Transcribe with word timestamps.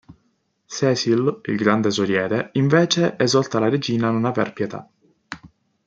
Cecil, 0.75 1.41
il 1.45 1.57
gran 1.57 1.79
tesoriere, 1.83 2.49
invece 2.53 3.13
esorta 3.19 3.59
la 3.59 3.69
regina 3.69 4.07
a 4.07 4.11
non 4.11 4.25
aver 4.25 4.51
pietà. 4.51 4.89